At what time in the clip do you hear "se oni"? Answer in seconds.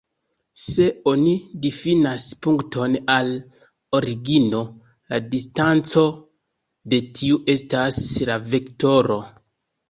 0.59-1.33